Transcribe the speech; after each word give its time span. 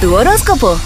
Tu 0.00 0.14
horóscopo. 0.14 0.76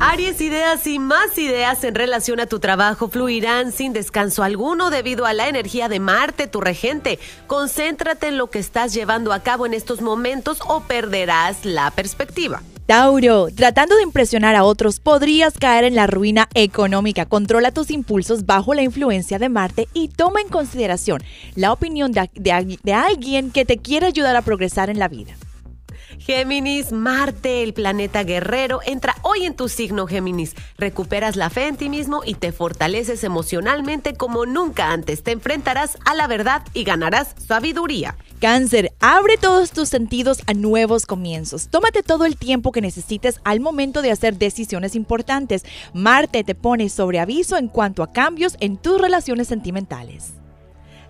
Aries, 0.00 0.40
ideas 0.40 0.86
y 0.86 0.98
más 0.98 1.36
ideas 1.36 1.84
en 1.84 1.94
relación 1.94 2.40
a 2.40 2.46
tu 2.46 2.58
trabajo 2.58 3.08
fluirán 3.08 3.70
sin 3.70 3.92
descanso 3.92 4.42
alguno 4.42 4.88
debido 4.88 5.26
a 5.26 5.34
la 5.34 5.46
energía 5.46 5.90
de 5.90 6.00
Marte, 6.00 6.46
tu 6.46 6.62
regente. 6.62 7.18
Concéntrate 7.46 8.28
en 8.28 8.38
lo 8.38 8.48
que 8.48 8.58
estás 8.58 8.94
llevando 8.94 9.34
a 9.34 9.40
cabo 9.40 9.66
en 9.66 9.74
estos 9.74 10.00
momentos 10.00 10.60
o 10.66 10.80
perderás 10.80 11.66
la 11.66 11.90
perspectiva. 11.90 12.62
Tauro, 12.86 13.48
tratando 13.54 13.94
de 13.96 14.02
impresionar 14.02 14.56
a 14.56 14.64
otros 14.64 15.00
podrías 15.00 15.58
caer 15.58 15.84
en 15.84 15.94
la 15.94 16.06
ruina 16.06 16.48
económica. 16.54 17.26
Controla 17.26 17.72
tus 17.72 17.90
impulsos 17.90 18.46
bajo 18.46 18.72
la 18.72 18.82
influencia 18.82 19.38
de 19.38 19.50
Marte 19.50 19.86
y 19.92 20.08
toma 20.08 20.40
en 20.40 20.48
consideración 20.48 21.22
la 21.56 21.72
opinión 21.72 22.12
de, 22.12 22.30
de 22.34 22.92
alguien 22.94 23.50
que 23.50 23.66
te 23.66 23.76
quiere 23.76 24.06
ayudar 24.06 24.34
a 24.34 24.42
progresar 24.42 24.88
en 24.88 24.98
la 24.98 25.08
vida. 25.08 25.34
Géminis, 26.18 26.92
Marte, 26.92 27.62
el 27.62 27.74
planeta 27.74 28.24
guerrero, 28.24 28.80
entra 28.86 29.16
hoy 29.22 29.44
en 29.44 29.54
tu 29.54 29.68
signo 29.68 30.06
Géminis. 30.06 30.54
Recuperas 30.78 31.36
la 31.36 31.50
fe 31.50 31.66
en 31.66 31.76
ti 31.76 31.88
mismo 31.88 32.22
y 32.24 32.34
te 32.34 32.52
fortaleces 32.52 33.24
emocionalmente 33.24 34.14
como 34.14 34.46
nunca 34.46 34.92
antes. 34.92 35.22
Te 35.22 35.32
enfrentarás 35.32 35.98
a 36.04 36.14
la 36.14 36.26
verdad 36.26 36.62
y 36.74 36.84
ganarás 36.84 37.34
sabiduría. 37.38 38.16
Cáncer, 38.40 38.92
abre 39.00 39.36
todos 39.36 39.70
tus 39.70 39.88
sentidos 39.88 40.42
a 40.46 40.54
nuevos 40.54 41.06
comienzos. 41.06 41.68
Tómate 41.68 42.02
todo 42.02 42.26
el 42.26 42.36
tiempo 42.36 42.72
que 42.72 42.80
necesites 42.80 43.40
al 43.44 43.60
momento 43.60 44.02
de 44.02 44.10
hacer 44.10 44.38
decisiones 44.38 44.94
importantes. 44.94 45.64
Marte 45.92 46.44
te 46.44 46.54
pone 46.54 46.88
sobre 46.88 47.20
aviso 47.20 47.56
en 47.56 47.68
cuanto 47.68 48.02
a 48.02 48.12
cambios 48.12 48.56
en 48.60 48.76
tus 48.76 49.00
relaciones 49.00 49.48
sentimentales. 49.48 50.34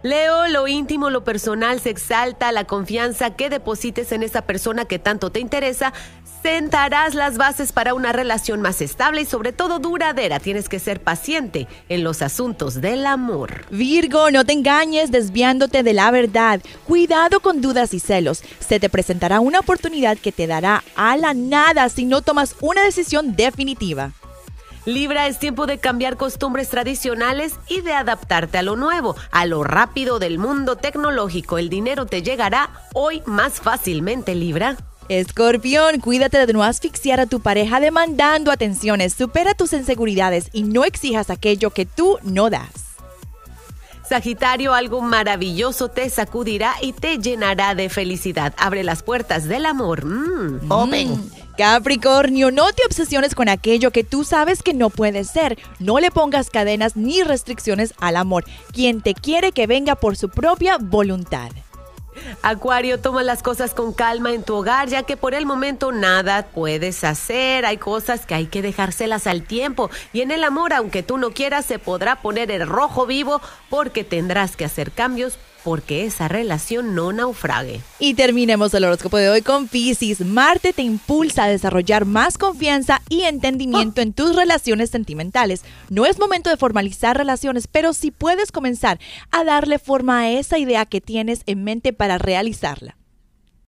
Leo, 0.05 0.49
lo 0.49 0.69
íntimo, 0.69 1.09
lo 1.09 1.25
personal 1.25 1.81
se 1.81 1.89
exalta, 1.89 2.53
la 2.53 2.65
confianza 2.65 3.31
que 3.31 3.49
deposites 3.49 4.13
en 4.13 4.23
esa 4.23 4.43
persona 4.43 4.85
que 4.85 4.99
tanto 4.99 5.31
te 5.31 5.41
interesa, 5.41 5.95
sentarás 6.43 7.15
las 7.15 7.39
bases 7.39 7.73
para 7.73 7.95
una 7.95 8.13
relación 8.13 8.61
más 8.61 8.83
estable 8.83 9.23
y 9.23 9.25
sobre 9.25 9.53
todo 9.53 9.79
duradera. 9.79 10.41
Tienes 10.41 10.69
que 10.69 10.79
ser 10.79 11.01
paciente 11.01 11.69
en 11.89 12.05
los 12.05 12.21
asuntos 12.21 12.83
del 12.83 13.07
amor. 13.07 13.65
Virgo, 13.71 14.31
no 14.31 14.45
te 14.45 14.53
engañes 14.53 15.11
desviándote 15.11 15.83
de 15.83 15.95
la 15.95 16.11
verdad. 16.11 16.61
Cuidado 16.87 17.41
con 17.41 17.63
dudas 17.63 17.95
y 17.95 17.99
celos. 17.99 18.43
Se 18.61 18.79
te 18.79 18.91
presentará 18.91 19.41
una 19.41 19.61
oportunidad 19.61 20.19
que 20.19 20.33
te 20.33 20.47
dará 20.47 20.85
a 20.97 21.17
la 21.17 21.33
nada 21.33 21.89
si 21.89 22.05
no 22.05 22.21
tomas 22.21 22.57
una 22.61 22.83
decisión 22.83 23.37
definitiva. 23.37 24.13
Libra, 24.87 25.29
es 25.29 25.39
tiempo 25.39 25.67
de 25.67 25.79
cambiar 25.79 26.19
costumbres 26.19 26.69
tradicionales 26.69 27.55
y 27.69 27.81
de 27.81 27.95
adaptarte 27.95 28.59
a 28.59 28.63
lo 28.63 28.77
nuevo, 28.77 29.17
a 29.31 29.47
lo 29.47 29.65
rápido 29.65 30.19
del 30.19 30.39
mundo 30.39 30.77
tecnológico. 30.77 31.57
El 31.57 31.71
dinero 31.71 32.05
te 32.05 32.23
llegará 32.23 32.71
hoy 32.93 33.23
más 33.25 33.61
fácilmente, 33.61 34.35
Libra. 34.35 34.77
Escorpión, 35.09 36.01
cuídate 36.01 36.47
de 36.47 36.53
no 36.53 36.63
asfixiar 36.63 37.21
a 37.21 37.27
tu 37.27 37.41
pareja 37.41 37.81
demandando 37.81 38.51
atenciones, 38.51 39.15
supera 39.15 39.55
tus 39.55 39.73
inseguridades 39.73 40.49
y 40.53 40.65
no 40.65 40.85
exijas 40.85 41.31
aquello 41.31 41.71
que 41.71 41.87
tú 41.87 42.19
no 42.23 42.51
das. 42.51 42.71
Sagitario, 44.07 44.75
algo 44.75 45.01
maravilloso 45.01 45.89
te 45.89 46.11
sacudirá 46.11 46.75
y 46.83 46.93
te 46.93 47.19
llenará 47.19 47.75
de 47.75 47.89
felicidad. 47.89 48.55
Abre 48.59 48.85
las 48.85 49.03
puertas 49.03 49.49
del 49.49 49.65
amor. 49.65 50.05
Mm. 50.05 50.71
Open. 50.71 51.44
Capricornio, 51.57 52.51
no 52.51 52.73
te 52.73 52.85
obsesiones 52.85 53.37
con 53.37 53.49
aquello 53.49 53.93
que 53.93 54.03
tú 54.03 54.25
sabes 54.25 54.63
que 54.63 54.75
no 54.75 54.91
puede 54.91 55.23
ser. 55.23 55.57
No 55.79 56.01
le 56.01 56.11
pongas 56.11 56.51
cadenas 56.51 56.97
ni 56.97 57.23
restricciones 57.23 57.95
al 57.99 58.17
amor. 58.17 58.45
Quien 58.73 59.03
te 59.03 59.15
quiere 59.15 59.53
que 59.53 59.69
venga 59.69 59.95
por 59.95 60.17
su 60.17 60.29
propia 60.29 60.79
voluntad. 60.81 61.51
Acuario, 62.43 63.01
toma 63.01 63.23
las 63.23 63.43
cosas 63.43 63.73
con 63.73 63.93
calma 63.93 64.33
en 64.33 64.43
tu 64.43 64.55
hogar, 64.55 64.89
ya 64.89 65.03
que 65.03 65.17
por 65.17 65.35
el 65.35 65.47
momento 65.47 65.93
nada 65.93 66.47
puedes 66.53 67.05
hacer. 67.05 67.67
Hay 67.67 67.77
cosas 67.77 68.27
que 68.27 68.35
hay 68.35 68.47
que 68.47 68.63
dejárselas 68.63 69.27
al 69.27 69.43
tiempo. 69.43 69.91
Y 70.13 70.23
en 70.23 70.31
el 70.31 70.45
amor, 70.45 70.73
aunque 70.73 71.03
tú 71.03 71.19
no 71.19 71.31
quieras, 71.31 71.65
se 71.67 71.79
podrá 71.79 72.17
poner 72.17 72.51
el 72.51 72.67
rojo 72.67 73.07
vivo 73.07 73.41
porque 73.71 74.03
tendrás 74.03 74.57
que 74.57 74.65
hacer 74.65 74.91
cambios 74.91 75.39
porque 75.65 76.05
esa 76.05 76.29
relación 76.29 76.95
no 76.95 77.13
naufrague. 77.13 77.81
Y 77.99 78.15
terminemos 78.15 78.75
el 78.75 78.85
horóscopo 78.85 79.17
de 79.17 79.31
hoy 79.31 79.43
con 79.43 79.67
Pisces. 79.67 80.21
Marte 80.21 80.73
te 80.73 80.83
impulsa 80.83 81.45
a 81.45 81.49
desarrollar 81.49 82.05
más 82.05 82.39
confianza 82.39 83.01
y 83.09 83.23
entendimiento 83.23 84.01
en 84.01 84.13
tus 84.13 84.37
relaciones 84.37 84.91
sentimentales. 84.91 85.65
No 85.89 86.07
es 86.07 86.19
momento 86.19 86.51
de 86.51 86.57
formalizar 86.57 87.17
relaciones, 87.17 87.67
pero 87.67 87.93
sí 87.95 88.11
puedes 88.11 88.53
comenzar 88.53 89.01
a 89.31 89.43
darle 89.43 89.79
forma 89.79 90.21
a 90.21 90.31
esa 90.31 90.59
idea 90.59 90.85
que 90.85 91.01
tienes 91.01 91.43
en 91.47 91.65
mente 91.65 91.93
para 91.93 92.19
realizarla. 92.19 92.97